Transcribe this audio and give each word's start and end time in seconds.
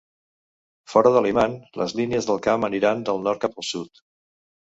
Fora 0.93 1.09
de 1.17 1.21
l'imant, 1.25 1.53
les 1.81 1.93
línies 2.01 2.29
de 2.29 2.37
camp 2.47 2.67
aniran 2.69 3.05
del 3.11 3.23
nord 3.27 3.43
cap 3.47 3.61
al 3.63 3.67
sud. 3.69 4.03